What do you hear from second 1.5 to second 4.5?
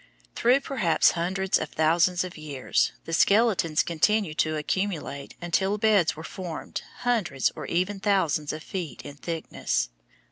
of thousands of years, the skeletons continued